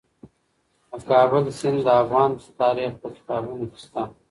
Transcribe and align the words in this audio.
د 0.99 0.99
کابل 1.09 1.43
سیند 1.59 1.79
د 1.85 1.87
افغان 2.01 2.31
تاریخ 2.61 2.91
په 3.01 3.07
کتابونو 3.15 3.65
کې 3.71 3.79
شته. 3.83 4.01